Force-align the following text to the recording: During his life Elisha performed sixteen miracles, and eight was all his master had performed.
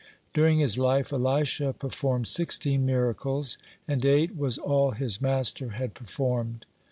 During 0.33 0.57
his 0.57 0.79
life 0.79 1.13
Elisha 1.13 1.73
performed 1.73 2.27
sixteen 2.27 2.87
miracles, 2.87 3.59
and 3.87 4.03
eight 4.03 4.35
was 4.35 4.57
all 4.57 4.93
his 4.93 5.21
master 5.21 5.69
had 5.77 5.93
performed. 5.93 6.65